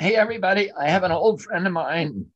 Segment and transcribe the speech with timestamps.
[0.00, 0.70] Hey, everybody.
[0.70, 2.26] I have an old friend of mine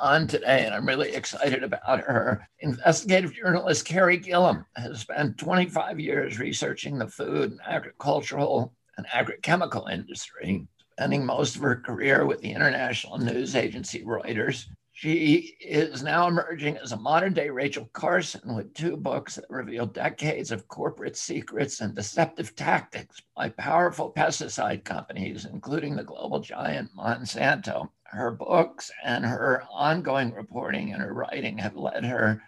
[0.00, 2.48] on today, and I'm really excited about her.
[2.58, 9.88] Investigative journalist Carey Gillam has spent 25 years researching the food and agricultural and agrochemical
[9.88, 10.66] industry,
[10.96, 14.64] spending most of her career with the international news agency Reuters
[15.02, 19.84] she is now emerging as a modern day Rachel Carson with two books that reveal
[19.84, 26.94] decades of corporate secrets and deceptive tactics by powerful pesticide companies, including the global giant
[26.96, 27.90] Monsanto.
[28.04, 32.40] Her books and her ongoing reporting and her writing have led her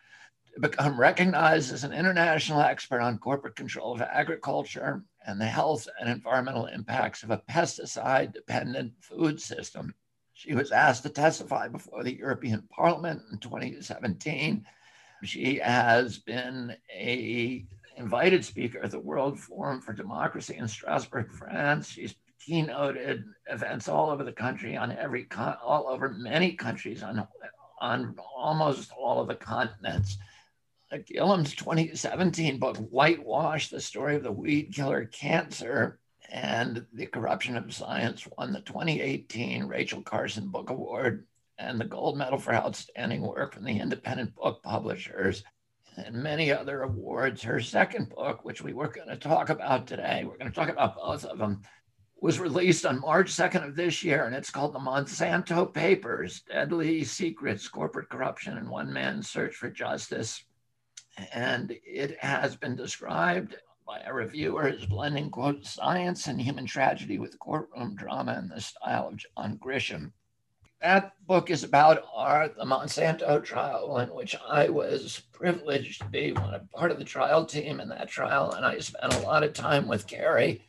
[0.54, 5.88] to become recognized as an international expert on corporate control of agriculture and the health
[5.98, 9.92] and environmental impacts of a pesticide dependent food system.
[10.44, 14.66] She was asked to testify before the European Parliament in 2017.
[15.22, 17.64] She has been a
[17.96, 21.88] invited speaker at the World Forum for Democracy in Strasbourg, France.
[21.88, 22.14] She's
[22.46, 27.26] keynoted events all over the country on every con- all over many countries on
[27.80, 30.18] on almost all of the continents.
[31.06, 35.98] Gillam's 2017 book, Whitewash, the story of the weed killer cancer,
[36.30, 41.26] and The Corruption of Science won the 2018 Rachel Carson Book Award
[41.58, 45.44] and the gold medal for outstanding work from the independent book publishers
[45.96, 47.42] and many other awards.
[47.42, 50.68] Her second book, which we were going to talk about today, we're going to talk
[50.68, 51.62] about both of them,
[52.20, 57.04] was released on March 2nd of this year, and it's called The Monsanto Papers Deadly
[57.04, 60.42] Secrets, Corporate Corruption, and One Man's Search for Justice.
[61.32, 67.18] And it has been described by a reviewer as blending, quote, science and human tragedy
[67.18, 70.12] with courtroom drama in the style of John Grisham.
[70.80, 76.32] That book is about our, the Monsanto trial, in which I was privileged to be
[76.32, 78.52] one of, part of the trial team in that trial.
[78.52, 80.62] And I spent a lot of time with Carey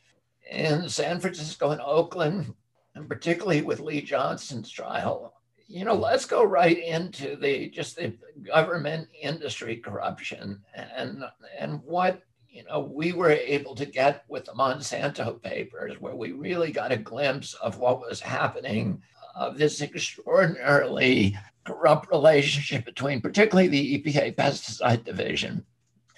[0.50, 2.54] in San Francisco and Oakland,
[2.96, 5.34] and particularly with Lee Johnson's trial.
[5.68, 8.14] You know, let's go right into the just the
[8.44, 11.24] government industry corruption and
[11.58, 12.22] and what
[12.56, 16.94] you know, we were able to get with the Monsanto papers, where we really got
[16.94, 19.02] a glimpse of what was happening,
[19.36, 25.66] of this extraordinarily corrupt relationship between, particularly the EPA pesticide division.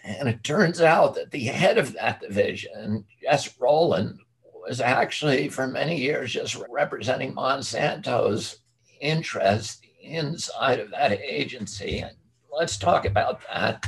[0.03, 4.19] And it turns out that the head of that division, Jess Rowland,
[4.53, 8.59] was actually for many years just representing Monsanto's
[9.01, 12.01] interest inside of that agency.
[12.01, 12.15] And
[12.51, 13.87] let's talk about that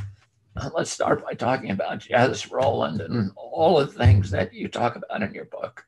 [0.55, 4.95] Uh, let's start by talking about Jess Rowland and all the things that you talk
[4.95, 5.85] about in your book.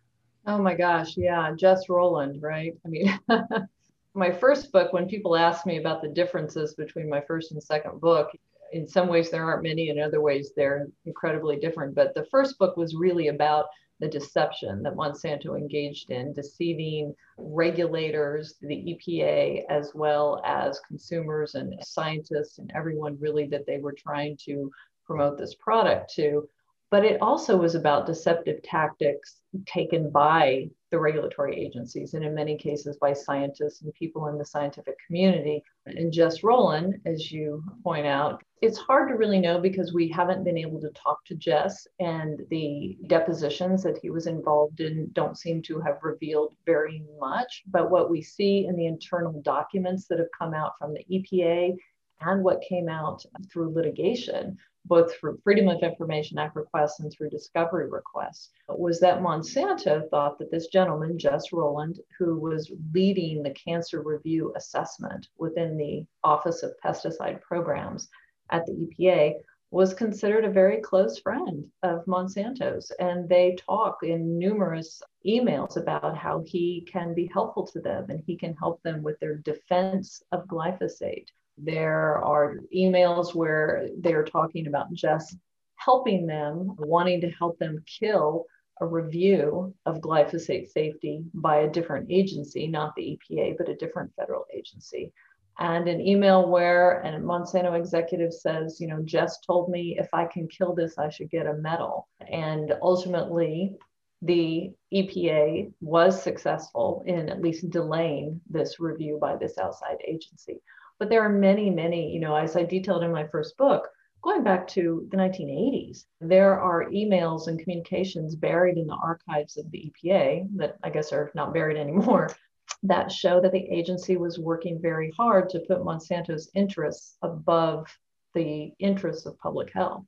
[0.48, 2.74] Oh my gosh, yeah, Jess Rowland, right?
[2.86, 3.20] I mean,
[4.14, 8.02] my first book, when people ask me about the differences between my first and second
[8.02, 8.32] book,
[8.74, 11.94] in some ways there aren't many, in other ways they're incredibly different.
[11.94, 13.66] But the first book was really about
[14.02, 21.76] the deception that Monsanto engaged in, deceiving regulators, the EPA, as well as consumers and
[21.84, 24.72] scientists and everyone really that they were trying to
[25.06, 26.50] promote this product to.
[26.90, 32.58] But it also was about deceptive tactics taken by the regulatory agencies and in many
[32.58, 35.64] cases by scientists and people in the scientific community.
[35.86, 40.44] And Jess Rowland, as you point out, it's hard to really know because we haven't
[40.44, 45.38] been able to talk to Jess and the depositions that he was involved in don't
[45.38, 47.64] seem to have revealed very much.
[47.68, 51.76] But what we see in the internal documents that have come out from the EPA
[52.22, 57.30] and what came out through litigation both through Freedom of Information Act requests and through
[57.30, 63.52] discovery requests, was that Monsanto thought that this gentleman, Jess Rowland, who was leading the
[63.52, 68.10] cancer review assessment within the Office of Pesticide Programs
[68.50, 69.36] at the EPA,
[69.70, 72.92] was considered a very close friend of Monsanto's.
[73.00, 78.22] And they talk in numerous emails about how he can be helpful to them and
[78.26, 81.30] he can help them with their defense of glyphosate
[81.64, 85.38] there are emails where they're talking about just
[85.76, 88.46] helping them, wanting to help them kill
[88.82, 94.12] a review of glyphosate safety by a different agency, not the EPA, but a different
[94.16, 95.12] federal agency.
[95.60, 100.26] And an email where a Monsanto executive says, you know, Jess told me if I
[100.26, 102.08] can kill this, I should get a medal.
[102.28, 103.76] And ultimately,
[104.24, 110.62] the EPA was successful in at least delaying this review by this outside agency.
[111.02, 113.90] But there are many, many, you know, as I detailed in my first book,
[114.22, 119.72] going back to the 1980s, there are emails and communications buried in the archives of
[119.72, 122.30] the EPA that I guess are not buried anymore
[122.84, 127.88] that show that the agency was working very hard to put Monsanto's interests above
[128.36, 130.06] the interests of public health.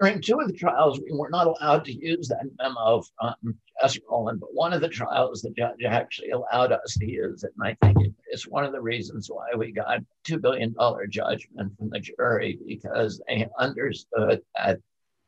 [0.00, 3.58] During two of the trials, we were not allowed to use that memo from um,
[3.80, 7.52] Jess Rowland, but one of the trials, the judge actually allowed us to use it.
[7.58, 10.74] And I think it's one of the reasons why we got $2 billion
[11.08, 14.80] judgment from the jury because they understood that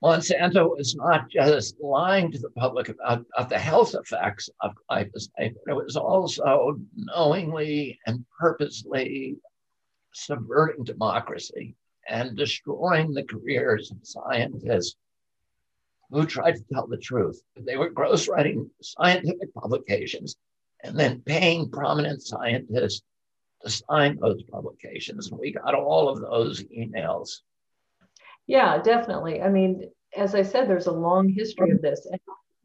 [0.03, 5.55] Monsanto was not just lying to the public about, about the health effects of glyphosate,
[5.65, 9.37] but it was also knowingly and purposely
[10.13, 11.75] subverting democracy
[12.09, 14.97] and destroying the careers of scientists
[16.11, 17.41] who tried to tell the truth.
[17.57, 20.37] They were ghostwriting scientific publications
[20.83, 23.03] and then paying prominent scientists
[23.63, 25.31] to sign those publications.
[25.31, 27.41] And we got all of those emails.
[28.47, 29.43] Yeah, definitely.
[29.43, 32.07] I mean, as I said, there's a long history of this.
[32.11, 32.19] And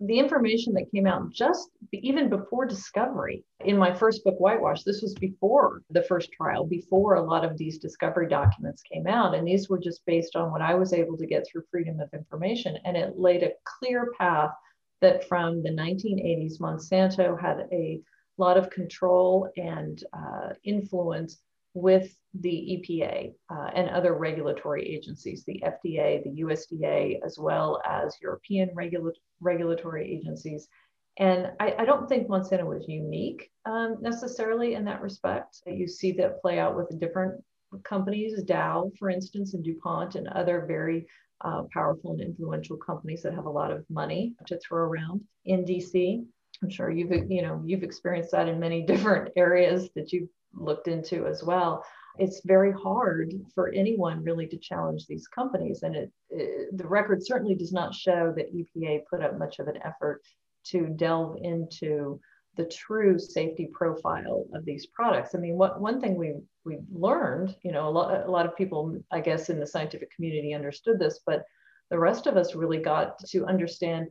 [0.05, 3.43] the information that came out just even before discovery.
[3.61, 7.57] In my first book whitewash this was before the first trial before a lot of
[7.57, 9.33] these discovery documents came out.
[9.33, 12.13] And these were just based on what i was able to get through freedom of
[12.13, 12.77] information.
[12.83, 14.51] And it laid a clear path
[15.01, 18.01] that from the 1980s monsanto had a
[18.37, 21.39] lot of control and uh, influence
[21.73, 28.17] with the EPA uh, and other regulatory agencies, the FDA, the USDA, as well as
[28.21, 30.67] European regula- regulatory agencies.
[31.19, 35.61] And I, I, don't think Monsanto was unique um, necessarily in that respect.
[35.67, 37.43] You see that play out with different
[37.83, 41.07] companies, Dow, for instance, and DuPont, and other very
[41.41, 45.65] uh, powerful and influential companies that have a lot of money to throw around in
[45.65, 46.25] DC.
[46.61, 50.87] I'm sure you've you know you've experienced that in many different areas that you've looked
[50.87, 51.83] into as well
[52.17, 55.81] it's very hard for anyone really to challenge these companies.
[55.83, 59.67] And it, it, the record certainly does not show that epa put up much of
[59.67, 60.21] an effort
[60.65, 62.19] to delve into
[62.55, 65.33] the true safety profile of these products.
[65.33, 66.35] I mean what one thing we
[66.65, 70.09] we learned you know a lot, a lot of people i guess in the scientific
[70.15, 71.43] community understood this but
[71.89, 74.07] the rest of us really got to understand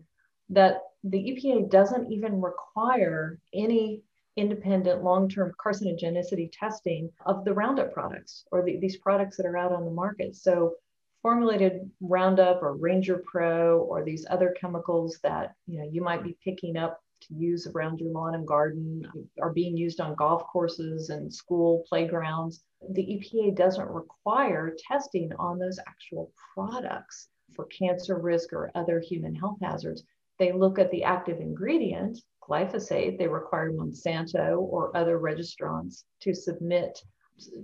[0.51, 4.03] that the EPA doesn't even require any
[4.37, 9.73] independent long-term carcinogenicity testing of the Roundup products or the, these products that are out
[9.73, 10.37] on the market.
[10.37, 10.75] So
[11.23, 16.37] formulated Roundup or Ranger Pro or these other chemicals that you know you might be
[16.45, 19.07] picking up to use around your lawn and garden
[19.41, 22.65] are being used on golf courses and school playgrounds.
[22.91, 29.35] The EPA doesn't require testing on those actual products for cancer risk or other human
[29.35, 30.03] health hazards.
[30.39, 32.19] They look at the active ingredient
[32.49, 37.01] glyphosate, they require Monsanto or other registrants to submit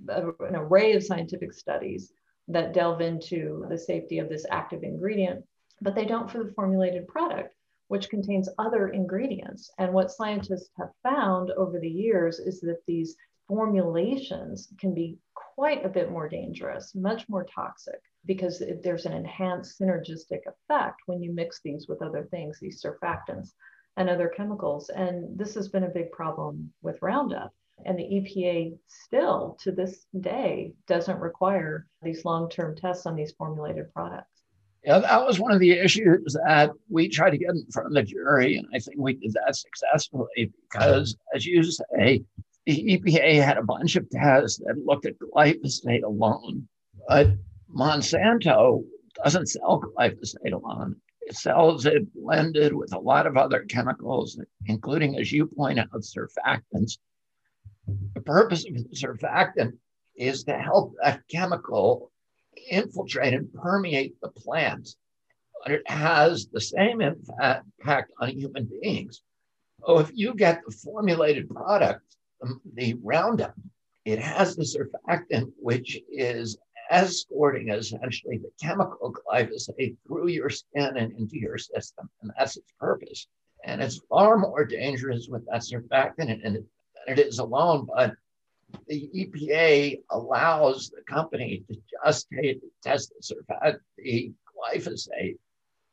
[0.09, 2.13] an array of scientific studies
[2.49, 5.45] that delve into the safety of this active ingredient,
[5.83, 7.55] but they don't for the formulated product,
[7.89, 9.71] which contains other ingredients.
[9.79, 13.17] And what scientists have found over the years is that these
[13.47, 19.79] formulations can be quite a bit more dangerous, much more toxic, because there's an enhanced
[19.81, 23.53] synergistic effect when you mix these with other things, these surfactants
[23.99, 24.89] and other chemicals.
[24.91, 27.53] And this has been a big problem with Roundup.
[27.85, 33.33] And the EPA still to this day doesn't require these long term tests on these
[33.33, 34.43] formulated products.
[34.85, 37.95] Yeah, that was one of the issues that we tried to get in front of
[37.95, 38.57] the jury.
[38.57, 42.23] And I think we did that successfully because, as you say,
[42.67, 46.69] the EPA had a bunch of tests that looked at glyphosate alone.
[47.09, 47.31] But
[47.75, 48.85] Monsanto
[49.23, 50.97] doesn't sell glyphosate alone
[51.35, 56.99] sells it blended with a lot of other chemicals, including, as you point out, surfactants.
[58.15, 59.77] The purpose of the surfactant
[60.17, 62.11] is to help that chemical
[62.71, 64.97] infiltrate and permeate the plant,
[65.63, 69.23] but it has the same impact on human beings.
[69.87, 72.17] So if you get the formulated product,
[72.75, 73.55] the Roundup,
[74.05, 76.57] it has the surfactant, which is
[76.91, 82.09] escorting essentially the chemical glyphosate through your skin and into your system.
[82.23, 83.27] And that's its purpose.
[83.65, 86.67] And it's far more dangerous with that surfactant than
[87.07, 87.87] it is alone.
[87.93, 88.15] But
[88.87, 92.29] the EPA allows the company to just
[92.83, 95.39] test the surfactant, the glyphosate,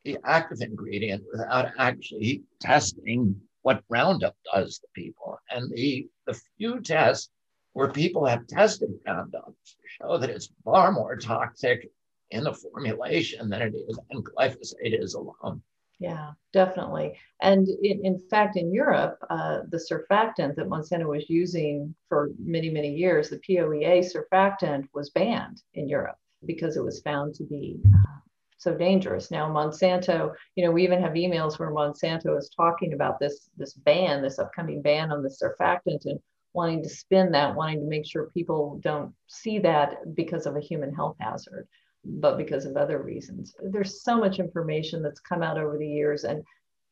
[0.04, 5.38] the active ingredient, without actually testing what Roundup does to people.
[5.50, 7.30] And the, the few tests
[7.76, 9.52] where people have tested Roundup
[9.84, 11.90] show that it's far more toxic
[12.30, 15.60] in the formulation than it is in glyphosate is alone.
[15.98, 17.18] Yeah, definitely.
[17.42, 22.70] And in, in fact, in Europe, uh, the surfactant that Monsanto was using for many,
[22.70, 26.16] many years, the POEA surfactant was banned in Europe
[26.46, 28.20] because it was found to be uh,
[28.56, 29.30] so dangerous.
[29.30, 33.74] Now, Monsanto, you know, we even have emails where Monsanto is talking about this, this
[33.74, 36.06] ban, this upcoming ban on the surfactant.
[36.06, 36.18] And
[36.56, 40.60] wanting to spin that, wanting to make sure people don't see that because of a
[40.60, 41.68] human health hazard.
[42.08, 43.54] but because of other reasons.
[43.60, 46.22] There's so much information that's come out over the years.
[46.22, 46.44] And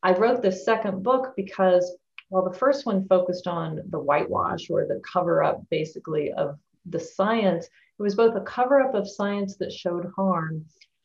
[0.03, 1.97] I wrote this second book because
[2.31, 6.99] while the first one focused on the whitewash or the cover up basically of the
[6.99, 10.65] science, it was both a cover up of science that showed harm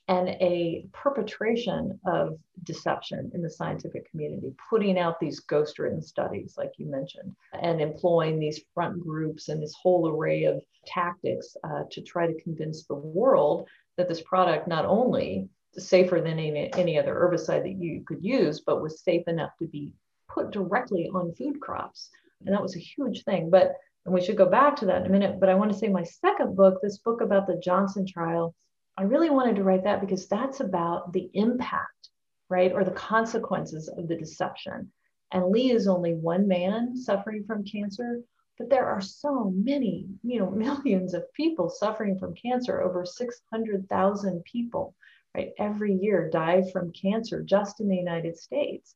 [0.09, 6.55] and a perpetration of deception in the scientific community, putting out these ghost written studies,
[6.57, 11.83] like you mentioned, and employing these front groups and this whole array of tactics uh,
[11.91, 16.73] to try to convince the world that this product not only is safer than any,
[16.73, 19.93] any other herbicide that you could use, but was safe enough to be
[20.27, 22.09] put directly on food crops.
[22.43, 23.51] And that was a huge thing.
[23.51, 23.75] But
[24.05, 25.39] and we should go back to that in a minute.
[25.39, 28.55] But I want to say my second book, this book about the Johnson trial,
[28.99, 32.09] I really wanted to write that because that's about the impact,
[32.49, 32.73] right?
[32.73, 34.91] Or the consequences of the deception.
[35.31, 38.19] And Lee is only one man suffering from cancer,
[38.57, 42.81] but there are so many, you know, millions of people suffering from cancer.
[42.81, 44.93] Over 600,000 people,
[45.33, 48.95] right, every year die from cancer just in the United States.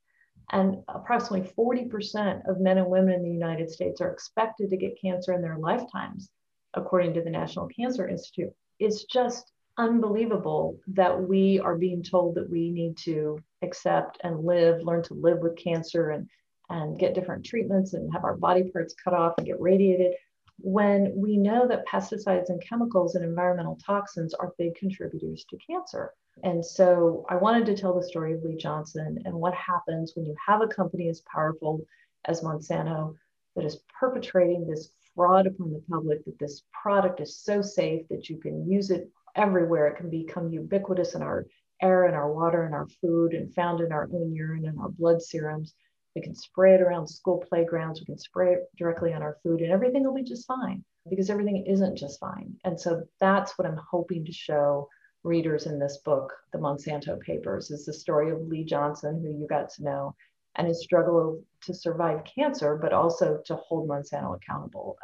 [0.52, 5.00] And approximately 40% of men and women in the United States are expected to get
[5.00, 6.30] cancer in their lifetimes,
[6.74, 8.52] according to the National Cancer Institute.
[8.80, 14.84] It's just unbelievable that we are being told that we need to accept and live,
[14.84, 16.30] learn to live with cancer and,
[16.70, 20.14] and get different treatments and have our body parts cut off and get radiated
[20.60, 26.14] when we know that pesticides and chemicals and environmental toxins are big contributors to cancer.
[26.44, 30.26] And so I wanted to tell the story of Lee Johnson and what happens when
[30.26, 31.86] you have a company as powerful
[32.26, 33.16] as Monsanto
[33.56, 38.30] that is perpetrating this fraud upon the public that this product is so safe that
[38.30, 39.88] you can use it everywhere.
[39.88, 41.46] It can become ubiquitous in our
[41.82, 44.90] air and our water and our food and found in our own urine and our
[44.90, 45.74] blood serums.
[46.16, 48.00] We can spray it around school playgrounds.
[48.00, 51.30] We can spray it directly on our food and everything will be just fine because
[51.30, 52.56] everything isn't just fine.
[52.64, 54.88] And so that's what I'm hoping to show
[55.24, 59.48] readers in this book, The Monsanto Papers, is the story of Lee Johnson, who you
[59.48, 60.16] got to know,
[60.56, 64.98] and his struggle to survive cancer, but also to hold Monsanto accountable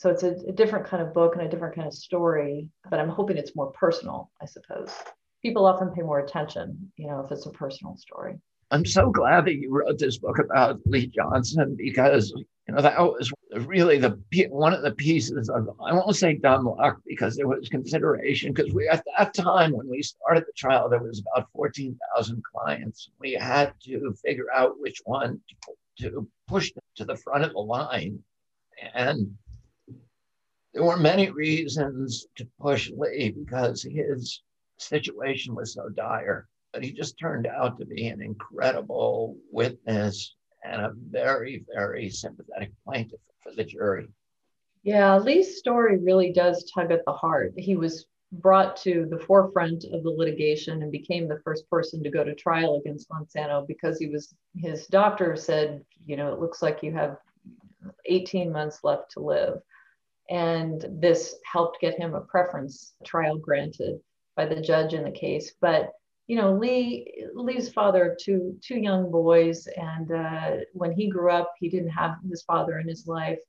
[0.00, 2.98] so it's a, a, different kind of book and a different kind of story but
[2.98, 4.90] i'm hoping it's more personal i suppose.
[5.42, 8.38] People often pay more attention you know if it's a personal story.
[8.72, 12.32] I'm so glad that you wrote this book about lee johnson because
[12.66, 13.32] you know that was
[13.66, 14.18] really the
[14.50, 18.72] one of the pieces of i won't say dumb luck because there was consideration because
[18.72, 23.10] we at that time when we started the trial there was about 14000 clients.
[23.18, 25.40] We had to figure out which one
[25.98, 28.22] to, to push to the front of the line
[28.94, 29.36] and
[30.72, 34.42] there were many reasons to push Lee because his
[34.78, 40.34] situation was so dire, but he just turned out to be an incredible witness
[40.64, 44.08] and a very, very sympathetic plaintiff for the jury.
[44.82, 47.52] Yeah, Lee's story really does tug at the heart.
[47.56, 52.10] He was brought to the forefront of the litigation and became the first person to
[52.10, 56.62] go to trial against Monsanto because he was his doctor said, you know, it looks
[56.62, 57.18] like you have
[58.06, 59.60] 18 months left to live.
[60.30, 64.00] And this helped get him a preference trial granted
[64.36, 65.52] by the judge in the case.
[65.60, 65.92] But
[66.28, 71.28] you know, Lee Lee's father of two two young boys, and uh, when he grew
[71.28, 73.40] up, he didn't have his father in his life,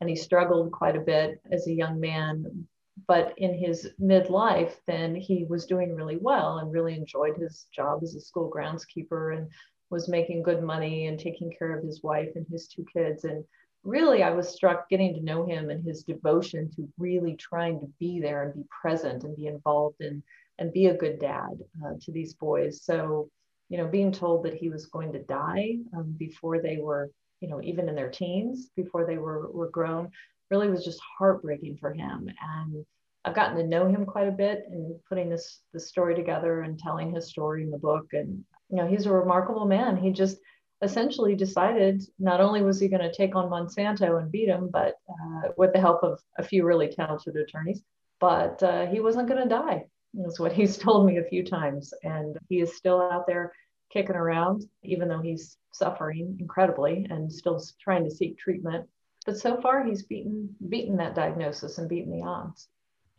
[0.00, 2.68] and he struggled quite a bit as a young man.
[3.06, 8.00] But in his midlife, then he was doing really well and really enjoyed his job
[8.02, 9.48] as a school groundskeeper and
[9.88, 13.24] was making good money and taking care of his wife and his two kids.
[13.24, 13.44] And
[13.86, 17.86] really I was struck getting to know him and his devotion to really trying to
[17.98, 20.22] be there and be present and be involved and
[20.58, 21.50] and be a good dad
[21.84, 22.82] uh, to these boys.
[22.82, 23.28] So,
[23.68, 27.48] you know, being told that he was going to die um, before they were, you
[27.48, 30.10] know, even in their teens, before they were were grown,
[30.50, 32.30] really was just heartbreaking for him.
[32.42, 32.84] And
[33.24, 36.78] I've gotten to know him quite a bit in putting this this story together and
[36.78, 38.06] telling his story in the book.
[38.12, 39.96] And you know, he's a remarkable man.
[39.96, 40.38] He just
[40.82, 44.96] essentially decided not only was he going to take on Monsanto and beat him, but
[45.08, 47.82] uh, with the help of a few really talented attorneys,
[48.20, 49.86] but uh, he wasn't going to die.
[50.14, 51.92] That's what he's told me a few times.
[52.02, 53.52] And he is still out there
[53.90, 58.86] kicking around, even though he's suffering incredibly and still trying to seek treatment.
[59.24, 62.68] But so far, he's beaten beaten that diagnosis and beaten the odds.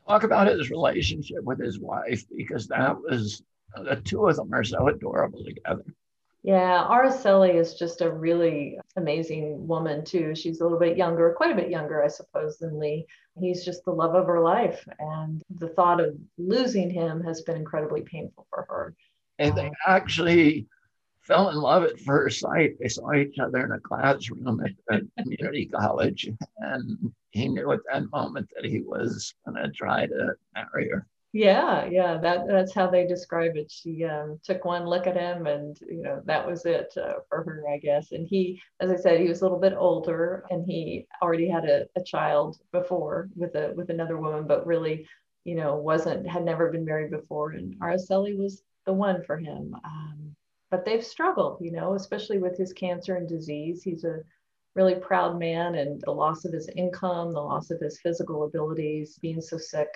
[0.08, 3.44] Talk about his relationship with his wife because that was
[3.76, 5.84] the two of them are so adorable together.
[6.48, 10.34] Yeah, Araceli is just a really amazing woman too.
[10.34, 13.06] She's a little bit younger, quite a bit younger, I suppose, than Lee.
[13.38, 17.58] He's just the love of her life, and the thought of losing him has been
[17.58, 18.96] incredibly painful for her.
[19.40, 20.68] And they actually
[21.20, 22.78] fell in love at first sight.
[22.80, 27.82] They saw each other in a classroom at a community college, and he knew at
[27.92, 31.06] that moment that he was going to try to marry her
[31.38, 33.72] Yeah, yeah, that that's how they describe it.
[33.72, 37.44] She um, took one look at him, and you know that was it uh, for
[37.44, 38.12] her, I guess.
[38.12, 41.66] And he, as I said, he was a little bit older, and he already had
[41.66, 45.08] a, a child before with a with another woman, but really,
[45.46, 47.52] you know, wasn't had never been married before.
[47.52, 49.76] And Araceli was the one for him.
[49.86, 50.36] Um,
[50.72, 53.84] but they've struggled, you know, especially with his cancer and disease.
[53.84, 54.22] He's a
[54.74, 59.20] really proud man, and the loss of his income, the loss of his physical abilities,
[59.22, 59.90] being so sick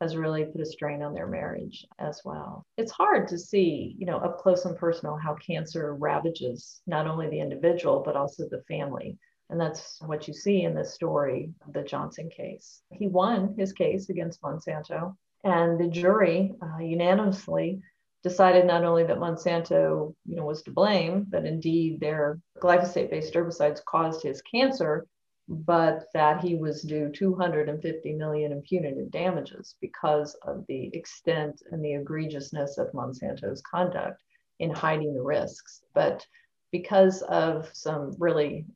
[0.00, 2.64] has really put a strain on their marriage as well.
[2.76, 7.28] It's hard to see, you know, up close and personal how cancer ravages not only
[7.28, 9.16] the individual, but also the family.
[9.48, 12.82] And that's what you see in this story, the Johnson case.
[12.92, 17.80] He won his case against Monsanto, and the jury uh, unanimously
[18.24, 23.84] decided not only that Monsanto, you know, was to blame, but indeed their glyphosate-based herbicides
[23.84, 25.06] caused his cancer,
[25.48, 31.84] but that he was due 250 million in punitive damages because of the extent and
[31.84, 34.22] the egregiousness of Monsanto's conduct
[34.58, 35.82] in hiding the risks.
[35.94, 36.26] But
[36.72, 38.66] because of some really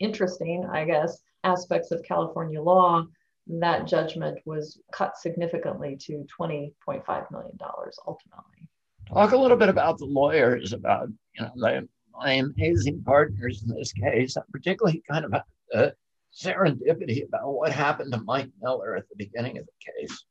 [0.00, 3.06] interesting, I guess, aspects of California law,
[3.46, 7.58] that judgment was cut significantly to $20.5 million
[8.06, 8.68] ultimately.
[9.08, 13.74] Talk a little bit about the lawyers, about you know the, my amazing partners in
[13.74, 14.36] this case.
[14.52, 15.34] Particularly kind of
[15.70, 15.94] the
[16.32, 20.24] serendipity about what happened to Mike Miller at the beginning of the case.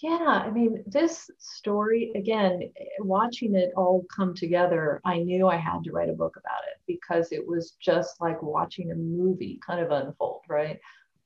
[0.00, 5.84] Yeah, I mean, this story, again, watching it all come together, I knew I had
[5.84, 9.80] to write a book about it because it was just like watching a movie kind
[9.80, 10.80] of unfold, right?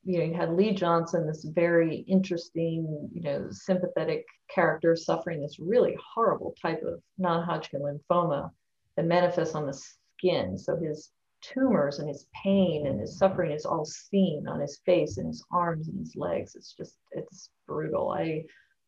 [0.04, 5.58] You know, you had Lee Johnson, this very interesting, you know, sympathetic character suffering this
[5.58, 8.50] really horrible type of non Hodgkin lymphoma
[8.96, 9.80] that manifests on the
[10.18, 10.56] skin.
[10.58, 11.10] So his
[11.52, 15.44] tumors and his pain and his suffering is all seen on his face and his
[15.50, 16.54] arms and his legs.
[16.54, 18.10] It's just, it's brutal.
[18.10, 18.44] I,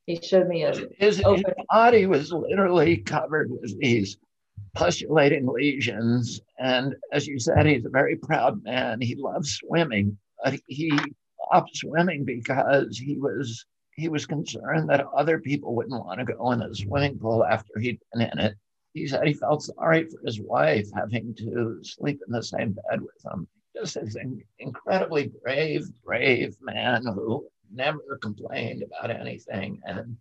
[0.06, 4.16] he showed me a his, his body was literally covered with these
[4.74, 6.40] pustulating lesions.
[6.58, 9.00] And as you said, he's a very proud man.
[9.00, 10.98] He loves swimming, but he
[11.44, 16.52] stopped swimming because he was he was concerned that other people wouldn't want to go
[16.52, 18.54] in the swimming pool after he'd been in it
[18.98, 23.00] he said he felt sorry for his wife having to sleep in the same bed
[23.00, 23.46] with him.
[23.76, 24.16] Just this
[24.58, 29.80] incredibly brave, brave man who never complained about anything.
[29.84, 30.16] And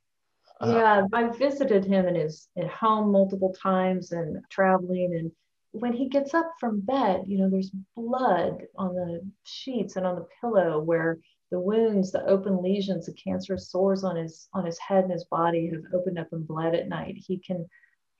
[0.59, 5.15] uh, yeah, I visited him in his at home multiple times and traveling.
[5.15, 5.31] And
[5.71, 10.15] when he gets up from bed, you know, there's blood on the sheets and on
[10.15, 11.19] the pillow where
[11.51, 15.25] the wounds, the open lesions, the cancerous sores on his on his head and his
[15.25, 17.15] body have opened up and bled at night.
[17.17, 17.67] He can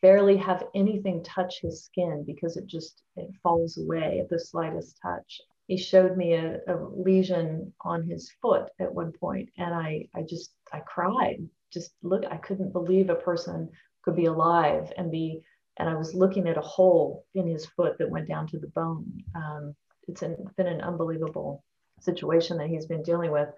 [0.01, 4.97] barely have anything touch his skin because it just it falls away at the slightest
[5.01, 5.41] touch.
[5.67, 10.21] He showed me a, a, lesion on his foot at one point and i i
[10.21, 11.47] just i cried.
[11.71, 13.69] Just look i couldn't believe a person
[14.03, 15.41] could be alive and be
[15.77, 18.67] and i was looking at a hole in his foot that went down to the
[18.67, 19.05] bone.
[19.35, 19.75] Um,
[20.07, 21.63] it's an, been an unbelievable
[21.99, 23.49] situation that he's been dealing with.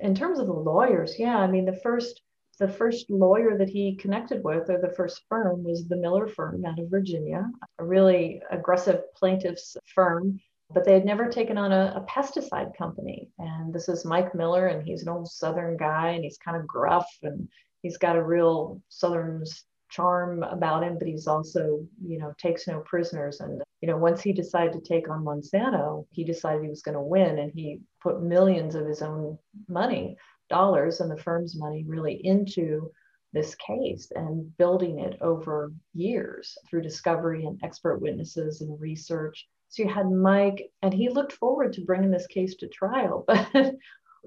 [0.00, 2.22] In terms of the lawyers yeah i mean the first
[2.62, 6.64] the first lawyer that he connected with, or the first firm, was the Miller firm
[6.64, 10.38] out of Virginia, a really aggressive plaintiffs firm.
[10.70, 13.28] But they had never taken on a, a pesticide company.
[13.40, 16.66] And this is Mike Miller, and he's an old Southern guy, and he's kind of
[16.66, 17.48] gruff, and
[17.82, 19.44] he's got a real Southern
[19.90, 23.40] charm about him, but he's also, you know, takes no prisoners.
[23.40, 26.94] And, you know, once he decided to take on Monsanto, he decided he was going
[26.94, 29.36] to win and he put millions of his own
[29.68, 30.16] money
[30.52, 32.90] dollars and the firm's money really into
[33.32, 39.48] this case and building it over years through discovery and expert witnesses and research.
[39.70, 43.74] So you had Mike, and he looked forward to bringing this case to trial, but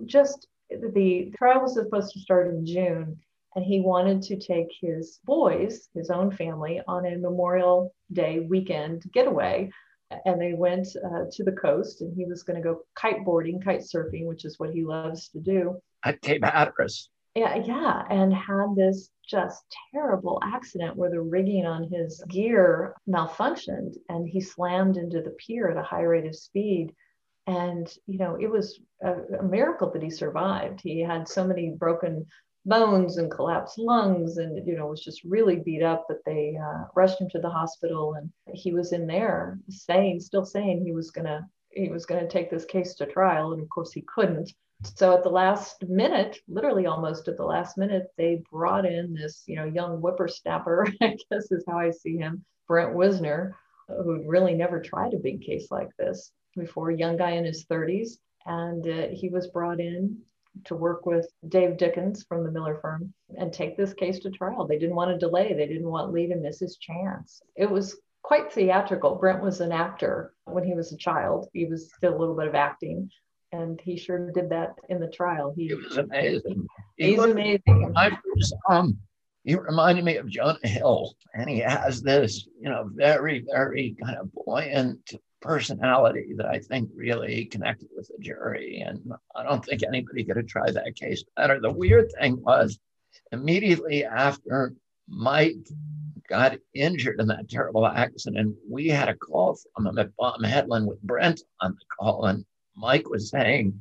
[0.06, 3.20] just the trial was supposed to start in June,
[3.56, 9.04] and he wanted to take his boys, his own family, on a Memorial Day weekend
[9.14, 9.70] getaway.
[10.26, 13.82] And they went uh, to the coast, and he was going to go kiteboarding, kite
[13.82, 17.10] surfing, which is what he loves to do at Cape Hatteras.
[17.36, 23.96] Yeah, yeah, and had this just terrible accident where the rigging on his gear malfunctioned
[24.08, 26.94] and he slammed into the pier at a high rate of speed.
[27.48, 30.80] And, you know, it was a, a miracle that he survived.
[30.82, 32.26] He had so many broken
[32.66, 36.86] bones and collapsed lungs and you know was just really beat up but they uh,
[36.96, 41.12] rushed him to the hospital and he was in there saying still saying he was
[41.12, 44.52] gonna he was gonna take this case to trial and of course he couldn't
[44.84, 49.44] so at the last minute, literally almost at the last minute, they brought in this,
[49.48, 54.54] you know, young whippersnapper, I guess is how I see him, Brent Wisner, who'd really
[54.54, 58.18] never tried a big case like this before, young guy in his 30s.
[58.46, 60.22] And uh, he was brought in
[60.66, 64.66] to work with Dave Dickens from the Miller firm and take this case to trial.
[64.66, 67.42] They didn't want to delay, they didn't want Lee to miss his chance.
[67.56, 69.16] It was quite theatrical.
[69.16, 72.48] Brent was an actor when he was a child, he was still a little bit
[72.48, 73.10] of acting.
[73.52, 75.54] And he sure did that in the trial.
[75.56, 76.68] He, was amazing.
[76.98, 77.94] He he's amazing.
[77.96, 78.98] I first um,
[79.46, 84.18] he reminded me of Jonah Hill, and he has this, you know, very, very kind
[84.18, 85.14] of buoyant
[85.46, 88.84] personality that I think really connected with the jury.
[88.86, 91.60] And I don't think anybody could have tried that case better.
[91.60, 92.80] The weird thing was
[93.32, 94.74] immediately after
[95.08, 95.56] Mike
[96.28, 100.42] got injured in that terrible accident, and we had a call from him at Baum
[100.42, 102.26] Hedlund with Brent on the call.
[102.26, 102.44] And
[102.76, 103.80] Mike was saying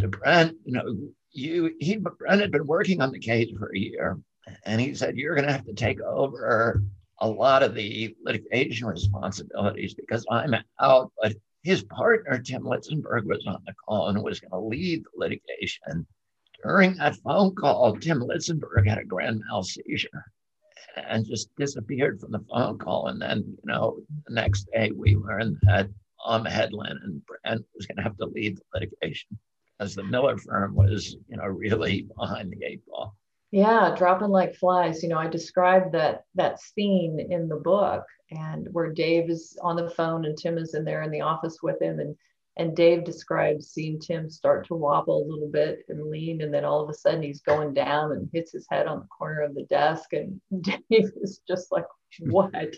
[0.00, 0.98] to Brent, you know,
[1.30, 4.18] you he Brent had been working on the case for a year.
[4.66, 6.82] And he said, You're gonna have to take over
[7.20, 11.12] a lot of the litigation responsibilities because I'm out.
[11.20, 15.10] But his partner, Tim Litzenberg, was on the call and was going to lead the
[15.16, 16.06] litigation.
[16.62, 20.24] During that phone call, Tim Litzenberg had a grand mal seizure
[20.96, 23.08] and just disappeared from the phone call.
[23.08, 25.88] And then, you know, the next day we learned that
[26.24, 29.38] um, Hedlund and Brent was going to have to lead the litigation
[29.80, 33.16] as the Miller firm was, you know, really behind the eight ball.
[33.54, 35.00] Yeah, dropping like flies.
[35.00, 39.76] You know, I described that that scene in the book and where Dave is on
[39.76, 42.16] the phone and Tim is in there in the office with him and
[42.56, 46.64] and Dave describes seeing Tim start to wobble a little bit and lean, and then
[46.64, 49.54] all of a sudden he's going down and hits his head on the corner of
[49.54, 50.12] the desk.
[50.14, 51.86] And Dave is just like,
[52.18, 52.74] What?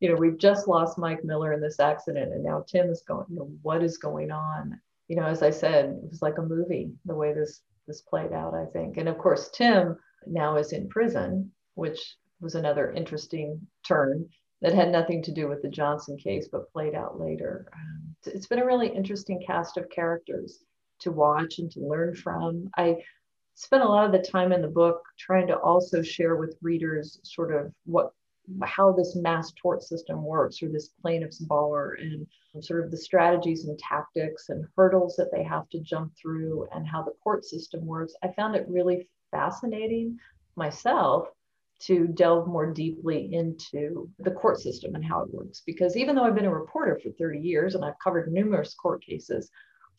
[0.00, 3.26] You know, we've just lost Mike Miller in this accident, and now Tim is going,
[3.28, 4.80] you know, What is going on?
[5.08, 8.32] You know, as I said, it was like a movie the way this this played
[8.32, 8.96] out, I think.
[8.96, 14.28] And of course, Tim now is in prison, which was another interesting turn
[14.60, 17.66] that had nothing to do with the Johnson case, but played out later.
[17.74, 20.64] Um, it's been a really interesting cast of characters
[21.00, 22.70] to watch and to learn from.
[22.76, 22.96] I
[23.54, 27.20] spent a lot of the time in the book trying to also share with readers
[27.22, 28.12] sort of what
[28.62, 32.26] how this mass tort system works or this plaintiff's bar and
[32.62, 36.86] sort of the strategies and tactics and hurdles that they have to jump through and
[36.86, 38.14] how the court system works.
[38.22, 40.18] I found it really fascinating
[40.56, 41.28] myself
[41.80, 45.62] to delve more deeply into the court system and how it works.
[45.66, 49.04] Because even though I've been a reporter for 30 years and I've covered numerous court
[49.04, 49.50] cases,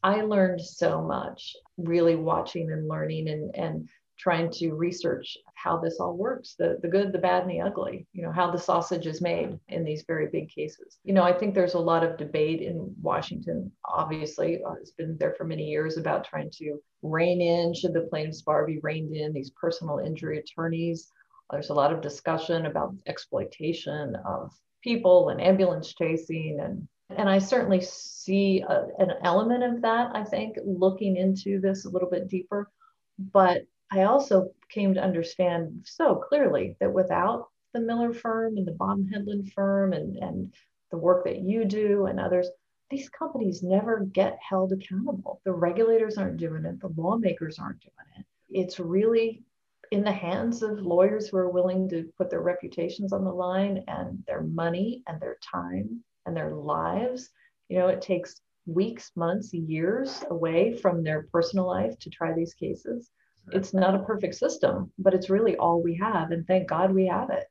[0.01, 5.99] I learned so much really watching and learning and, and trying to research how this
[5.99, 9.07] all works the, the good the bad and the ugly you know how the sausage
[9.07, 12.17] is made in these very big cases you know i think there's a lot of
[12.17, 17.41] debate in washington obviously uh, it's been there for many years about trying to rein
[17.41, 21.11] in should the plaintiffs bar be reined in these personal injury attorneys
[21.51, 24.51] there's a lot of discussion about exploitation of
[24.83, 30.23] people and ambulance chasing and and I certainly see a, an element of that, I
[30.23, 32.71] think, looking into this a little bit deeper.
[33.19, 38.73] But I also came to understand so clearly that without the Miller firm and the
[38.73, 39.09] Baum
[39.55, 40.53] firm and, and
[40.91, 42.49] the work that you do and others,
[42.89, 45.39] these companies never get held accountable.
[45.45, 48.25] The regulators aren't doing it, the lawmakers aren't doing it.
[48.49, 49.43] It's really
[49.91, 53.81] in the hands of lawyers who are willing to put their reputations on the line
[53.87, 57.29] and their money and their time and their lives.
[57.69, 62.53] You know, it takes weeks, months, years away from their personal life to try these
[62.53, 63.09] cases
[63.51, 66.31] it's not a perfect system, but it's really all we have.
[66.31, 67.45] And thank God we have it.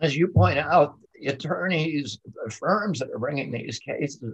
[0.00, 4.24] As you point out, the attorneys, the firms that are bringing these cases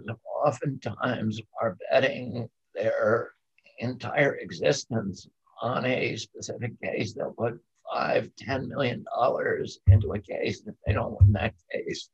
[0.43, 3.31] oftentimes are betting their
[3.79, 5.27] entire existence
[5.61, 7.13] on a specific case.
[7.13, 7.59] They'll put
[7.91, 10.61] five, ten million dollars into a case.
[10.61, 12.09] and If they don't win that case,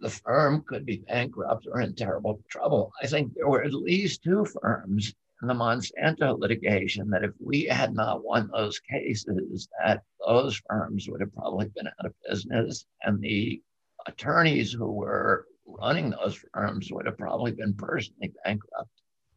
[0.00, 2.92] the firm could be bankrupt or in terrible trouble.
[3.02, 7.64] I think there were at least two firms in the Monsanto litigation that if we
[7.64, 12.86] had not won those cases, that those firms would have probably been out of business,
[13.02, 13.62] and the
[14.06, 18.90] attorneys who were running those firms would have probably been personally bankrupt.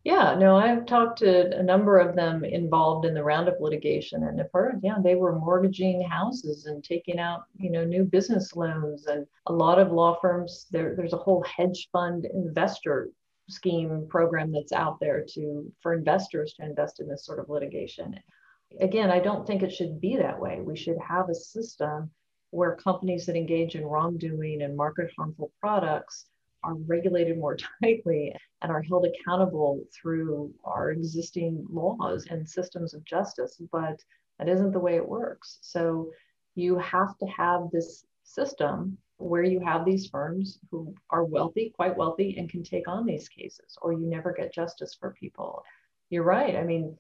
[0.04, 4.42] Yeah, no, I've talked to a number of them involved in the Roundup litigation, and
[4.42, 9.08] I've heard, yeah, they were mortgaging houses and taking out, you know, new business loans,
[9.08, 10.66] and a lot of law firms.
[10.72, 13.12] There, there's a whole hedge fund investor
[13.54, 18.20] scheme program that's out there to for investors to invest in this sort of litigation.
[18.80, 20.60] Again, I don't think it should be that way.
[20.62, 22.10] We should have a system
[22.50, 26.26] where companies that engage in wrongdoing and market harmful products
[26.64, 33.04] are regulated more tightly and are held accountable through our existing laws and systems of
[33.06, 33.62] justice.
[33.72, 34.00] But
[34.40, 35.60] that isn't the way it works.
[35.62, 36.12] So
[36.56, 41.96] you have to have this system where you have these firms who are wealthy, quite
[41.98, 45.64] wealthy, and can take on these cases, or you never get justice for people.
[46.10, 46.56] You're right.
[46.56, 46.98] I mean,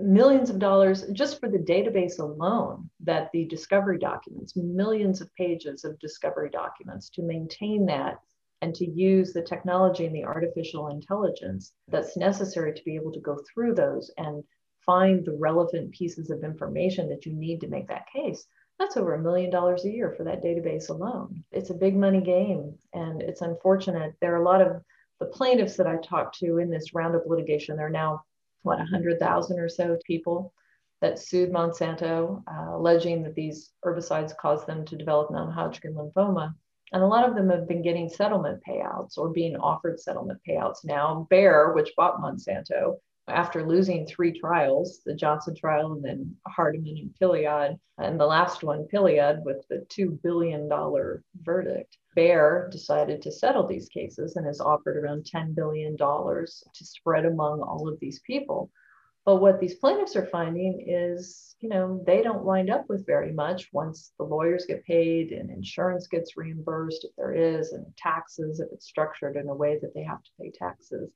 [0.00, 5.84] millions of dollars just for the database alone that the discovery documents, millions of pages
[5.84, 8.18] of discovery documents to maintain that
[8.62, 13.20] and to use the technology and the artificial intelligence that's necessary to be able to
[13.20, 14.42] go through those and
[14.84, 18.46] find the relevant pieces of information that you need to make that case.
[18.78, 21.44] That's over a million dollars a year for that database alone.
[21.50, 24.14] It's a big money game, and it's unfortunate.
[24.20, 24.82] There are a lot of
[25.18, 27.76] the plaintiffs that I talked to in this Roundup litigation.
[27.76, 28.22] There are now
[28.62, 30.52] what 100,000 or so people
[31.00, 36.54] that sued Monsanto, uh, alleging that these herbicides caused them to develop non-Hodgkin lymphoma.
[36.92, 40.84] And a lot of them have been getting settlement payouts or being offered settlement payouts
[40.84, 41.26] now.
[41.30, 42.96] Bayer, which bought Monsanto,
[43.28, 48.62] after losing three trials, the Johnson trial and then Hardiman and Pilliod, and the last
[48.62, 50.68] one, Pilliod, with the $2 billion
[51.42, 57.26] verdict, Bayer decided to settle these cases and has offered around $10 billion to spread
[57.26, 58.70] among all of these people.
[59.24, 63.32] But what these plaintiffs are finding is, you know, they don't wind up with very
[63.32, 68.60] much once the lawyers get paid and insurance gets reimbursed, if there is, and taxes,
[68.60, 71.10] if it's structured in a way that they have to pay taxes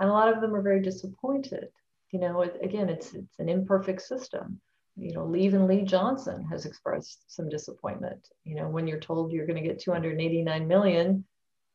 [0.00, 1.68] and a lot of them are very disappointed.
[2.12, 4.60] You know it, again it's it's an imperfect system.
[4.96, 8.28] You know Lieven Lee Johnson has expressed some disappointment.
[8.44, 11.24] You know when you're told you're going to get 289 million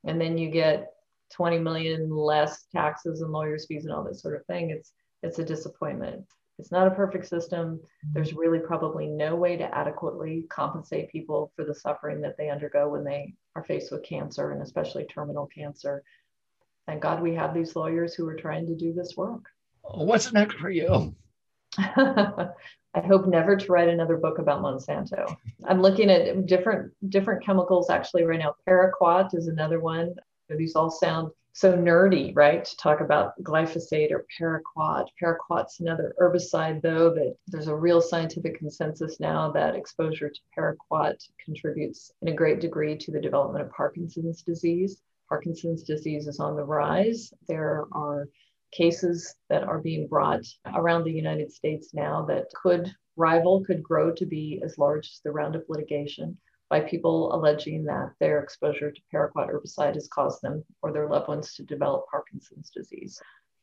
[0.06, 0.94] and then you get
[1.34, 5.40] 20 million less taxes and lawyers fees and all this sort of thing it's it's
[5.40, 6.26] a disappointment.
[6.58, 7.78] It's not a perfect system.
[7.78, 8.14] Mm-hmm.
[8.14, 12.90] There's really probably no way to adequately compensate people for the suffering that they undergo
[12.90, 16.04] when they are faced with cancer and especially terminal cancer
[16.88, 19.44] thank God we have these lawyers who are trying to do this work.
[19.84, 21.16] What's next for you?
[22.94, 25.36] I hope never to write another book about Monsanto.
[25.66, 28.56] I'm looking at different different chemicals actually right now.
[28.68, 30.16] Paraquat is another one.
[30.50, 32.64] These all sound so nerdy, right?
[32.64, 35.08] To talk about glyphosate or paraquat.
[35.22, 41.28] Paraquat's another herbicide, though, that there's a real scientific consensus now that exposure to paraquat
[41.44, 45.02] contributes in a great degree to the development of Parkinson's disease.
[45.32, 47.34] Parkinson's disease is on the rise.
[47.48, 48.28] There are
[48.74, 50.44] cases that are being brought
[50.76, 55.22] around the United States now that could rival, could grow to be as large as
[55.24, 56.38] the Roundup litigation
[56.70, 61.30] by people alleging that their exposure to paraquat herbicide has caused them or their loved
[61.30, 63.18] ones to develop Parkinson's disease.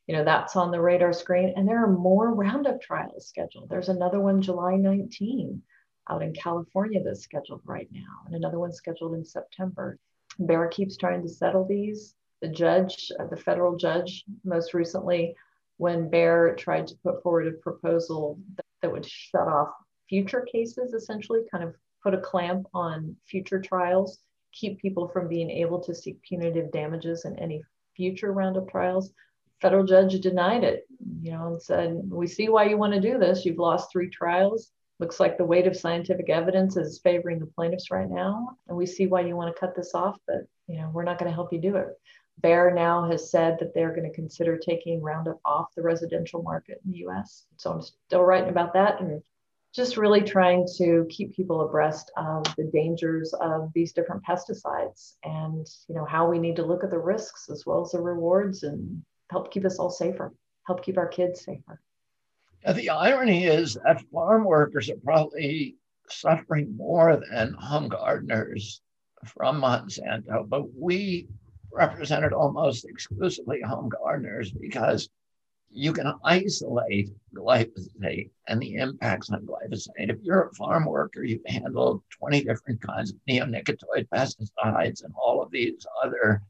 [0.07, 1.52] You know, that's on the radar screen.
[1.54, 3.68] And there are more Roundup trials scheduled.
[3.68, 5.62] There's another one July 19
[6.09, 9.98] out in California that's scheduled right now, and another one scheduled in September.
[10.44, 12.14] Bayer keeps trying to settle these.
[12.40, 15.35] The judge, uh, the federal judge, most recently,
[15.79, 19.70] when Bayer tried to put forward a proposal that, that would shut off
[20.09, 24.18] future cases, essentially, kind of put a clamp on future trials,
[24.53, 27.62] keep people from being able to seek punitive damages in any
[27.96, 29.12] future round of trials.
[29.61, 30.87] Federal judge denied it,
[31.20, 33.44] you know, and said, "We see why you want to do this.
[33.44, 37.91] You've lost three trials looks like the weight of scientific evidence is favoring the plaintiffs
[37.91, 40.91] right now and we see why you want to cut this off but you know
[40.93, 41.89] we're not going to help you do it
[42.41, 46.81] Bayer now has said that they're going to consider taking Roundup off the residential market
[46.85, 47.47] in the US.
[47.57, 49.23] So I'm still writing about that and
[49.75, 55.67] just really trying to keep people abreast of the dangers of these different pesticides and
[55.89, 58.63] you know how we need to look at the risks as well as the rewards
[58.63, 60.33] and help keep us all safer,
[60.67, 61.81] help keep our kids safer.
[62.64, 65.77] And the irony is that farm workers are probably
[66.09, 68.81] suffering more than home gardeners
[69.25, 71.29] from Monsanto, but we
[71.73, 75.09] represented almost exclusively home gardeners because
[75.71, 80.11] you can isolate glyphosate and the impacts on glyphosate.
[80.11, 85.42] If you're a farm worker, you've handled 20 different kinds of neonicotinoid pesticides and all
[85.42, 86.42] of these other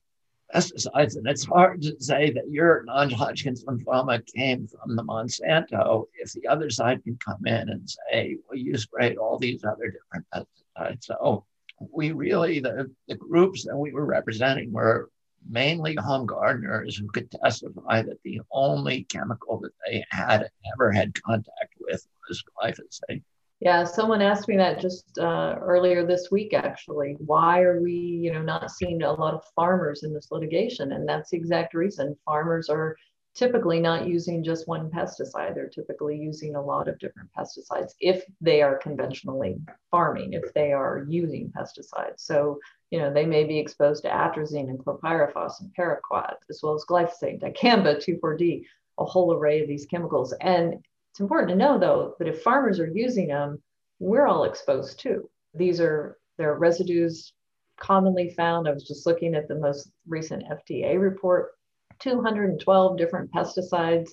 [0.55, 1.17] pesticides.
[1.17, 6.33] And it's hard to say that your non Hodgkin's lymphoma came from the Monsanto if
[6.33, 10.27] the other side can come in and say, well, you sprayed all these other different
[10.35, 11.05] pesticides.
[11.05, 11.45] So
[11.93, 15.11] we really, the, the groups that we were representing were
[15.49, 21.21] mainly home gardeners who could testify that the only chemical that they had ever had
[21.23, 23.23] contact with was glyphosate.
[23.61, 27.17] Yeah, someone asked me that just uh, earlier this week, actually.
[27.19, 30.93] Why are we, you know, not seeing a lot of farmers in this litigation?
[30.93, 32.17] And that's the exact reason.
[32.25, 32.97] Farmers are
[33.35, 35.55] typically not using just one pesticide.
[35.55, 39.57] They're typically using a lot of different pesticides if they are conventionally
[39.91, 42.19] farming, if they are using pesticides.
[42.19, 46.75] So, you know, they may be exposed to atrazine and chlorpyrifos and paraquat, as well
[46.75, 48.67] as glyphosate, dicamba, 2,4-D,
[48.99, 50.33] a whole array of these chemicals.
[50.41, 50.85] And
[51.19, 53.61] it's important to know though that if farmers are using them,
[53.99, 55.29] we're all exposed too.
[55.53, 57.33] These are there are residues
[57.77, 58.69] commonly found.
[58.69, 61.57] I was just looking at the most recent FDA report
[61.99, 64.11] 212 different pesticides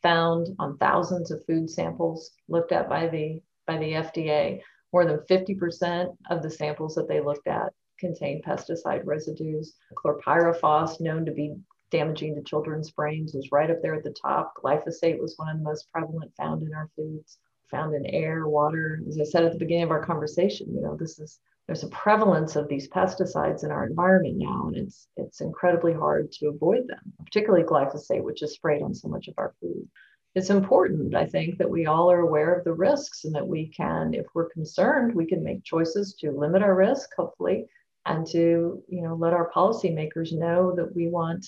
[0.00, 4.62] found on thousands of food samples looked at by the by the FDA.
[4.94, 9.74] More than 50% of the samples that they looked at contain pesticide residues.
[9.94, 11.54] Chlorpyrifos, known to be
[11.90, 14.54] damaging to children's brains, was right up there at the top.
[14.62, 17.38] Glyphosate was one of the most prevalent found in our foods,
[17.70, 19.00] found in air, water.
[19.08, 21.88] As I said at the beginning of our conversation, you know, this is there's a
[21.88, 26.86] prevalence of these pesticides in our environment now, and it's it's incredibly hard to avoid
[26.86, 29.88] them, particularly glyphosate, which is sprayed on so much of our food.
[30.36, 33.68] It's important, I think, that we all are aware of the risks and that we
[33.68, 37.66] can, if we're concerned, we can make choices to limit our risk, hopefully,
[38.04, 41.46] and to you know let our policymakers know that we want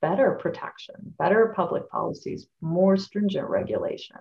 [0.00, 4.18] better protection, better public policies, more stringent regulation.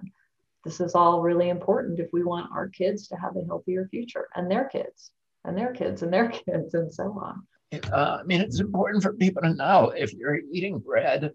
[0.65, 4.27] This is all really important if we want our kids to have a healthier future
[4.35, 5.11] and their kids
[5.45, 7.43] and their kids and their kids and so on.
[7.91, 11.31] Uh, I mean, it's important for people to know if you're eating bread,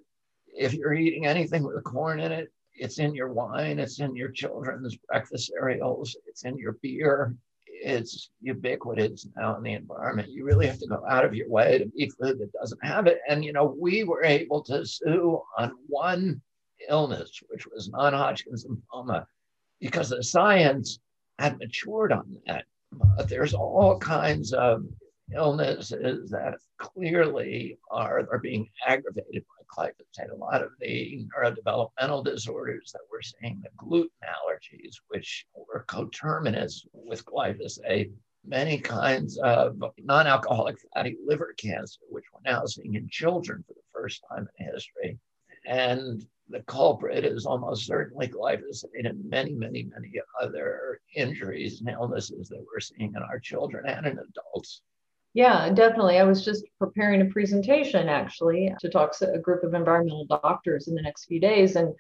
[0.47, 4.31] if you're eating anything with corn in it, it's in your wine, it's in your
[4.31, 7.37] children's breakfast cereals, it's in your beer,
[7.85, 10.31] it's ubiquitous now in the environment.
[10.31, 13.07] You really have to go out of your way to eat food that doesn't have
[13.07, 13.21] it.
[13.29, 16.41] And, you know, we were able to sue on one
[16.89, 19.27] illness, which was non Hodgkin's lymphoma,
[19.81, 20.99] because the science
[21.39, 22.65] had matured on that.
[23.17, 24.85] But there's all kinds of
[25.33, 30.31] illnesses that clearly are, are being aggravated by glyphosate.
[30.31, 36.87] A lot of the neurodevelopmental disorders that we're seeing, the gluten allergies, which were coterminous
[36.93, 38.13] with glyphosate,
[38.47, 43.75] many kinds of non alcoholic fatty liver cancer, which we're now seeing in children for
[43.75, 45.19] the first time in history.
[45.67, 52.49] And the culprit is almost certainly glyphosate and many, many, many other injuries and illnesses
[52.49, 54.83] that we're seeing in our children and in adults.
[55.35, 56.19] Yeah, definitely.
[56.19, 60.87] I was just preparing a presentation actually to talk to a group of environmental doctors
[60.87, 61.93] in the next few days and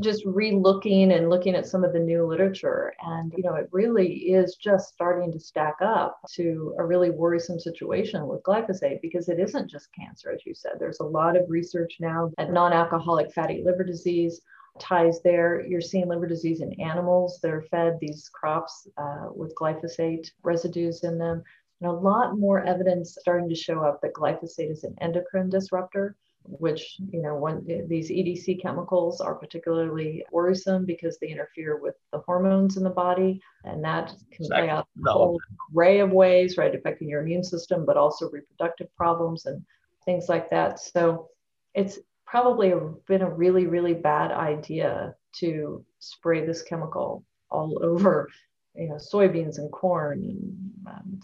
[0.00, 2.94] just re-looking and looking at some of the new literature.
[3.00, 7.58] And you know it really is just starting to stack up to a really worrisome
[7.58, 10.74] situation with glyphosate because it isn't just cancer as you said.
[10.78, 14.40] There's a lot of research now at non-alcoholic fatty liver disease
[14.78, 15.66] ties there.
[15.66, 21.02] You're seeing liver disease in animals that are fed these crops uh, with glyphosate residues
[21.02, 21.42] in them
[21.80, 26.16] and a lot more evidence starting to show up that glyphosate is an endocrine disruptor,
[26.44, 32.18] which, you know, when these EDC chemicals are particularly worrisome because they interfere with the
[32.20, 33.40] hormones in the body.
[33.64, 34.66] And that can exactly.
[34.66, 35.40] play out a whole
[35.76, 39.64] array of ways, right, affecting your immune system, but also reproductive problems and
[40.04, 40.80] things like that.
[40.80, 41.28] So
[41.74, 42.72] it's probably
[43.06, 48.28] been a really, really bad idea to spray this chemical all over
[48.74, 51.22] you know soybeans and corn and, and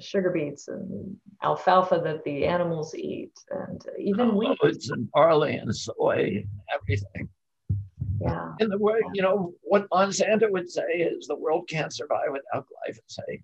[0.00, 4.88] sugar beets and alfalfa that the animals eat, and even oh, wheat.
[4.90, 7.28] And barley and soy and everything.
[8.20, 8.52] Yeah.
[8.60, 12.66] In the word, you know, what Monsanto would say is the world can't survive without
[12.66, 13.42] glyphosate.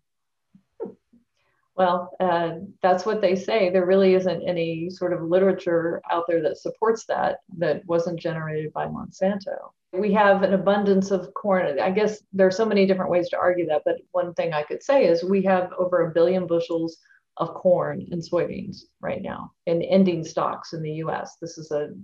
[1.81, 3.71] Well, uh, that's what they say.
[3.71, 8.71] There really isn't any sort of literature out there that supports that that wasn't generated
[8.75, 9.57] by Monsanto.
[9.95, 11.81] We have an abundance of corn.
[11.81, 14.63] I guess there are so many different ways to argue that, but one thing I
[14.63, 16.99] could say is we have over a billion bushels
[17.39, 21.39] of corn and soybeans right now in ending stocks in the US.
[21.41, 21.95] This is a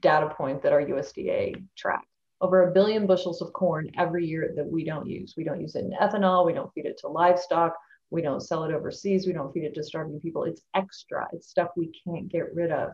[0.00, 2.08] data point that our USDA tracks.
[2.40, 5.34] Over a billion bushels of corn every year that we don't use.
[5.36, 7.76] We don't use it in ethanol, we don't feed it to livestock,
[8.10, 10.44] we don't sell it overseas, we don't feed it to starving people.
[10.44, 12.90] It's extra, it's stuff we can't get rid of.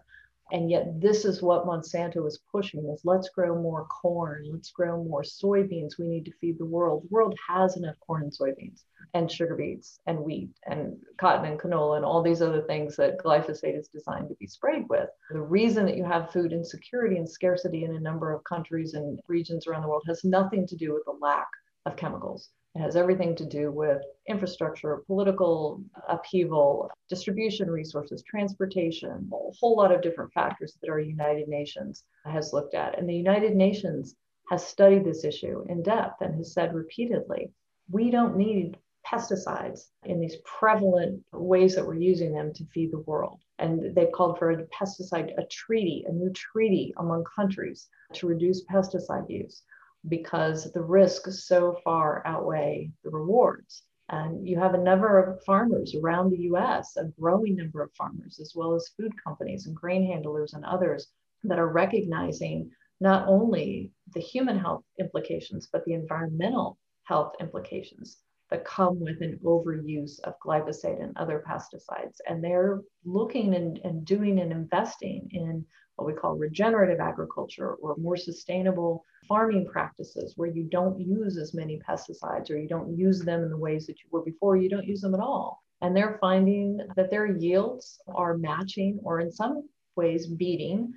[0.52, 5.02] And yet this is what Monsanto is pushing is let's grow more corn, let's grow
[5.02, 5.98] more soybeans.
[5.98, 7.02] We need to feed the world.
[7.02, 11.58] The world has enough corn and soybeans and sugar beets and wheat and cotton and
[11.58, 15.08] canola and all these other things that glyphosate is designed to be sprayed with.
[15.30, 19.18] The reason that you have food insecurity and scarcity in a number of countries and
[19.26, 21.48] regions around the world has nothing to do with the lack
[21.86, 22.50] of chemicals.
[22.74, 29.92] It has everything to do with infrastructure, political upheaval, distribution resources, transportation, a whole lot
[29.92, 32.98] of different factors that our United Nations has looked at.
[32.98, 34.14] And the United Nations
[34.50, 37.50] has studied this issue in depth and has said repeatedly
[37.90, 43.00] we don't need pesticides in these prevalent ways that we're using them to feed the
[43.00, 43.40] world.
[43.58, 48.64] And they've called for a pesticide, a treaty, a new treaty among countries to reduce
[48.64, 49.62] pesticide use
[50.08, 53.82] because the risks so far outweigh the rewards.
[54.08, 58.38] And you have a number of farmers around the US, a growing number of farmers,
[58.38, 61.08] as well as food companies and grain handlers and others
[61.42, 62.70] that are recognizing
[63.00, 68.18] not only the human health implications, but the environmental health implications
[68.50, 72.18] that come with an overuse of glyphosate and other pesticides.
[72.28, 75.66] And they're looking and, and doing and investing in
[75.96, 81.54] what we call regenerative agriculture or more sustainable farming practices where you don't use as
[81.54, 84.68] many pesticides or you don't use them in the ways that you were before, you
[84.68, 85.62] don't use them at all.
[85.82, 90.92] And they're finding that their yields are matching or in some ways beating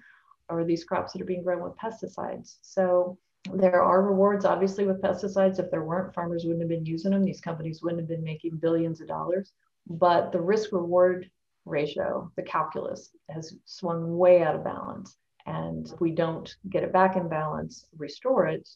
[0.49, 2.57] or these crops that are being grown with pesticides.
[2.61, 3.17] So
[3.53, 5.59] there are rewards, obviously, with pesticides.
[5.59, 7.23] If there weren't, farmers wouldn't have been using them.
[7.23, 9.53] These companies wouldn't have been making billions of dollars.
[9.87, 11.29] But the risk reward
[11.69, 15.17] ratio, the calculus, has swung way out of balance.
[15.45, 18.67] And if we don't get it back in balance, restore it,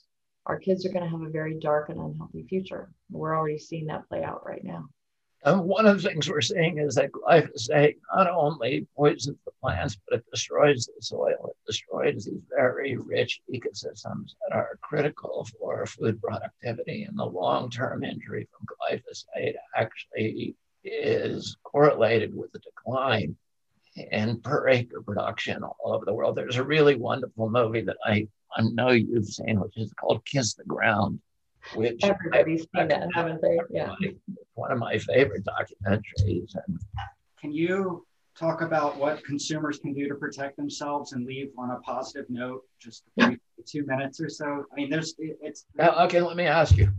[0.46, 2.89] our kids are going to have a very dark and unhealthy future.
[3.10, 4.89] We're already seeing that play out right now.
[5.46, 9.98] And one of the things we're seeing is that glyphosate not only poisons the plants,
[10.08, 11.50] but it destroys the soil.
[11.50, 17.04] It destroys these very rich ecosystems that are critical for food productivity.
[17.04, 23.36] And the long term injury from glyphosate actually is correlated with the decline
[23.96, 26.36] in per acre production all over the world.
[26.36, 30.56] There's a really wonderful movie that I, I know you've seen, which is called Kiss
[30.56, 31.20] the Ground
[31.76, 33.58] which everybody's I, seen that, haven't they?
[33.70, 33.94] Yeah.
[34.56, 36.56] One of my favorite documentaries.
[36.68, 36.80] And
[37.40, 38.06] can you
[38.38, 42.64] talk about what consumers can do to protect themselves and leave on a positive note?
[42.80, 43.04] Just
[43.66, 44.66] two minutes or so.
[44.72, 45.66] I mean, there's it's.
[45.80, 46.92] okay, let me ask you.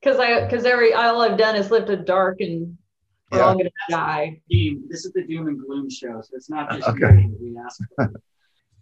[0.00, 2.76] Because I because every all I've done is lived a dark and
[3.34, 3.46] we're yeah.
[3.46, 4.40] all gonna die.
[4.48, 7.28] This is the doom and gloom show, so it's not just okay.
[7.40, 7.80] we ask.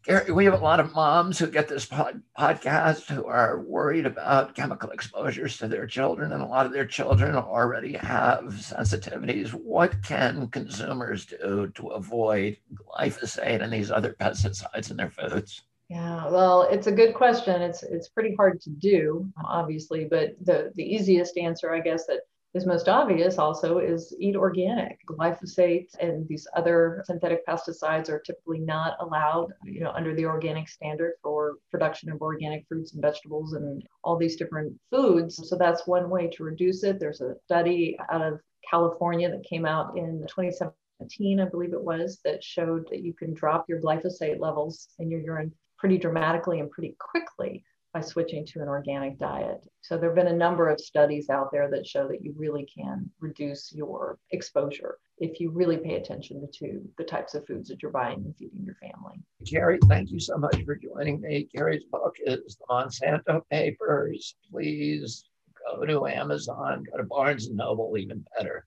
[0.05, 4.05] Carey, we have a lot of moms who get this pod, podcast who are worried
[4.05, 9.50] about chemical exposures to their children, and a lot of their children already have sensitivities.
[9.50, 15.62] What can consumers do to avoid glyphosate and these other pesticides in their foods?
[15.88, 17.62] Yeah, well, it's a good question.
[17.62, 22.22] It's it's pretty hard to do, obviously, but the the easiest answer, I guess, that
[22.55, 24.98] is most obvious also is eat organic.
[25.07, 30.68] Glyphosate and these other synthetic pesticides are typically not allowed, you know, under the organic
[30.68, 35.48] standard for production of organic fruits and vegetables and all these different foods.
[35.48, 37.00] So that's one way to reduce it.
[37.00, 42.20] There's a study out of California that came out in 2017, I believe it was,
[42.24, 46.70] that showed that you can drop your glyphosate levels in your urine pretty dramatically and
[46.70, 49.66] pretty quickly by switching to an organic diet.
[49.82, 52.66] So there have been a number of studies out there that show that you really
[52.66, 57.82] can reduce your exposure if you really pay attention to the types of foods that
[57.82, 59.22] you're buying and feeding your family.
[59.47, 61.49] Carey, thank you so much for joining me.
[61.55, 64.36] Carey's book is the Monsanto Papers.
[64.51, 65.24] Please
[65.70, 68.66] go to Amazon, go to Barnes and Noble, even better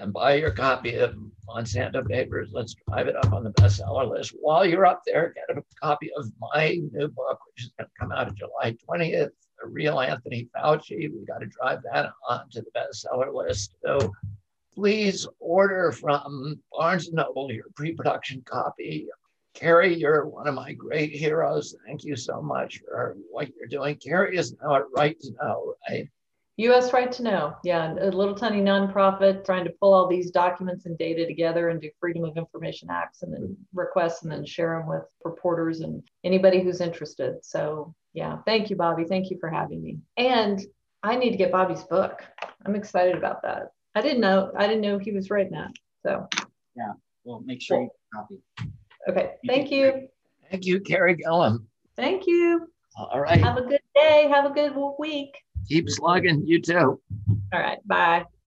[0.00, 1.16] and buy your copy of
[1.48, 2.50] Monsanto Papers.
[2.52, 4.34] Let's drive it up on the bestseller list.
[4.40, 7.92] While you're up there, get a copy of my new book, which is going to
[7.98, 9.30] come out on July 20th,
[9.60, 11.12] The Real Anthony Fauci.
[11.12, 13.74] We got to drive that onto the bestseller list.
[13.84, 14.12] So
[14.74, 19.08] please order from Barnes & Noble your pre-production copy.
[19.54, 21.74] Carey, you're one of my great heroes.
[21.86, 23.96] Thank you so much for what you're doing.
[23.96, 26.08] Carey is now at Right to Know, right?
[26.58, 27.54] US Right to Know.
[27.64, 31.80] Yeah, a little tiny nonprofit trying to pull all these documents and data together and
[31.80, 36.02] do Freedom of Information Acts and then requests and then share them with reporters and
[36.24, 37.36] anybody who's interested.
[37.42, 39.04] So, yeah, thank you, Bobby.
[39.04, 39.98] Thank you for having me.
[40.16, 40.60] And
[41.02, 42.22] I need to get Bobby's book.
[42.66, 43.72] I'm excited about that.
[43.94, 45.70] I didn't know I didn't know he was writing that.
[46.04, 46.28] So,
[46.76, 46.92] yeah,
[47.24, 48.38] well, make sure you copy.
[49.08, 50.08] Okay, thank you.
[50.50, 51.64] Thank you, Carey Gillam.
[51.96, 52.68] Thank you.
[52.96, 53.42] All right.
[53.42, 54.28] Have a good day.
[54.30, 55.34] Have a good week.
[55.68, 56.46] Keep slugging.
[56.46, 57.00] You too.
[57.52, 57.78] All right.
[57.86, 58.24] Bye.